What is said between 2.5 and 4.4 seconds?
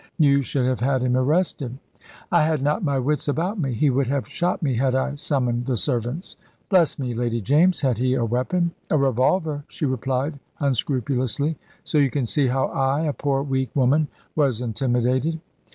not my wits about me. He would have